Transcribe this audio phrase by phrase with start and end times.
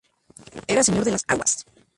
[0.65, 1.63] Era "Señor de las aguas".